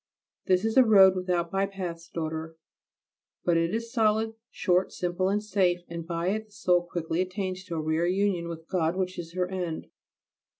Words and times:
This 0.47 0.65
is 0.65 0.77
a 0.77 0.83
road 0.83 1.15
without 1.15 1.51
bypaths, 1.51 2.09
daughter, 2.11 2.57
but 3.45 3.55
it 3.55 3.71
is 3.71 3.93
solid, 3.93 4.33
short, 4.49 4.91
simple, 4.91 5.29
and 5.29 5.43
safe, 5.43 5.81
and 5.89 6.07
by 6.07 6.29
it 6.29 6.47
the 6.47 6.51
soul 6.53 6.81
quickly 6.87 7.21
attains 7.21 7.63
to 7.65 7.75
a 7.75 7.81
rare 7.81 8.07
union 8.07 8.47
with 8.47 8.67
God 8.67 8.95
which 8.95 9.19
is 9.19 9.33
her 9.35 9.47
end. 9.47 9.91